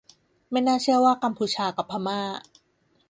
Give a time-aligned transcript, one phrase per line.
[0.49, 2.21] ไม่น่าเชื่อว่า กัมพูชา กับพม่า